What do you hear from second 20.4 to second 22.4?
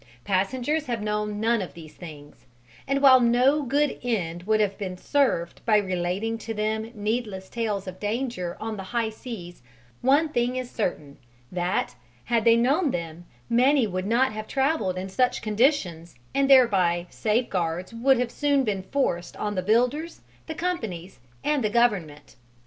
the companies, and the Government.